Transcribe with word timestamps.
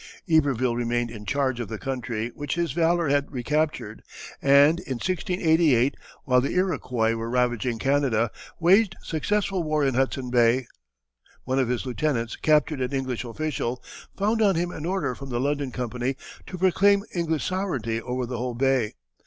Iberville 0.27 0.75
remained 0.75 1.11
in 1.11 1.27
charge 1.27 1.59
of 1.59 1.67
the 1.67 1.77
country 1.77 2.29
which 2.33 2.55
his 2.55 2.71
valor 2.71 3.09
had 3.09 3.31
recaptured, 3.31 4.01
and 4.41 4.79
in 4.79 4.95
1688, 4.95 5.95
while 6.23 6.41
the 6.41 6.53
Iroquois 6.55 7.13
were 7.13 7.29
ravaging 7.29 7.77
Canada, 7.77 8.31
waged 8.59 8.95
successful 9.03 9.61
war 9.61 9.85
in 9.85 9.93
Hudson 9.93 10.31
Bay. 10.31 10.65
One 11.43 11.59
of 11.59 11.69
his 11.69 11.85
lieutenants, 11.85 12.35
capturing 12.35 12.81
an 12.81 12.93
English 12.93 13.23
official, 13.23 13.83
found 14.17 14.41
on 14.41 14.55
him 14.55 14.71
an 14.71 14.87
order 14.87 15.13
from 15.13 15.29
the 15.29 15.39
London 15.39 15.69
Company 15.71 16.15
to 16.47 16.57
proclaim 16.57 17.03
English 17.13 17.43
sovereignty 17.43 18.01
over 18.01 18.25
the 18.25 18.39
whole 18.39 18.55
bay. 18.55 18.95